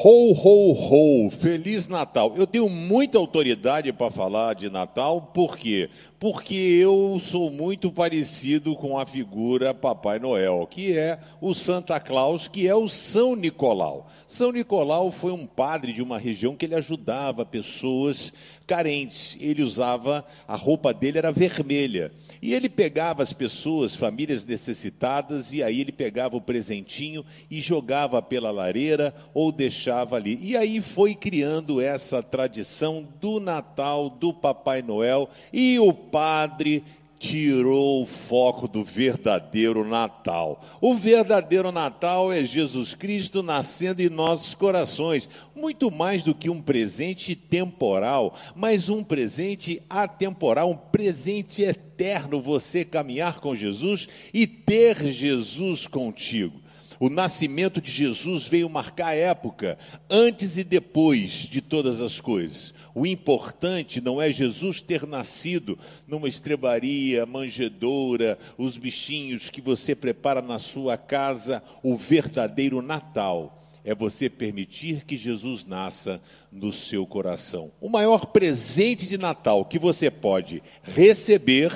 [0.00, 2.32] Ho, ho, ho, Feliz Natal.
[2.36, 5.90] Eu tenho muita autoridade para falar de Natal, por quê?
[6.20, 12.46] Porque eu sou muito parecido com a figura Papai Noel, que é o Santa Claus,
[12.46, 14.08] que é o São Nicolau.
[14.28, 18.32] São Nicolau foi um padre de uma região que ele ajudava pessoas
[18.68, 19.36] carentes.
[19.40, 22.12] Ele usava, a roupa dele era vermelha.
[22.40, 28.22] E ele pegava as pessoas, famílias necessitadas, e aí ele pegava o presentinho e jogava
[28.22, 30.38] pela lareira ou deixava ali.
[30.42, 36.84] E aí foi criando essa tradição do Natal, do Papai Noel, e o padre
[37.18, 40.62] tirou o foco do verdadeiro Natal.
[40.80, 46.62] O verdadeiro Natal é Jesus Cristo nascendo em nossos corações, muito mais do que um
[46.62, 54.96] presente temporal, mas um presente atemporal, um presente eterno você caminhar com Jesus e ter
[55.08, 56.67] Jesus contigo.
[57.00, 59.78] O nascimento de Jesus veio marcar a época,
[60.10, 62.74] antes e depois de todas as coisas.
[62.94, 70.42] O importante não é Jesus ter nascido numa estrebaria, manjedoura, os bichinhos que você prepara
[70.42, 76.20] na sua casa, o verdadeiro Natal é você permitir que Jesus nasça
[76.52, 77.72] no seu coração.
[77.80, 81.72] O maior presente de Natal que você pode receber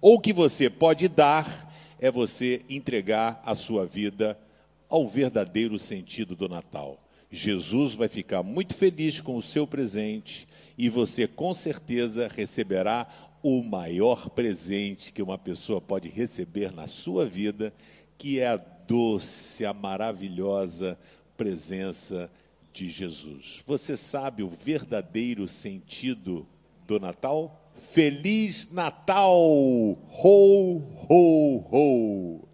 [0.00, 4.36] ou que você pode dar é você entregar a sua vida
[4.88, 7.02] ao verdadeiro sentido do Natal.
[7.30, 10.46] Jesus vai ficar muito feliz com o seu presente
[10.78, 13.08] e você com certeza receberá
[13.42, 17.72] o maior presente que uma pessoa pode receber na sua vida,
[18.16, 20.98] que é a doce, a maravilhosa
[21.36, 22.30] presença
[22.72, 23.62] de Jesus.
[23.66, 26.46] Você sabe o verdadeiro sentido
[26.86, 27.72] do Natal?
[27.92, 29.34] Feliz Natal!
[29.34, 32.45] Ho, ho, ho!